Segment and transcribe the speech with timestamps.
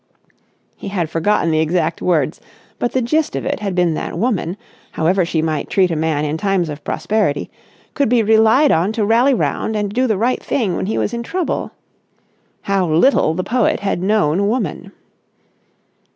[0.77, 2.41] He had forgotten the exact words,
[2.79, 4.57] but the gist of it had been that Woman,
[4.93, 7.51] however she might treat a man in times of prosperity,
[7.93, 11.13] could be relied on to rally round and do the right thing when he was
[11.13, 11.69] in trouble.
[12.63, 14.91] How little the poet had known woman.